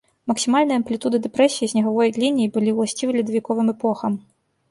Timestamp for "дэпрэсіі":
1.25-1.69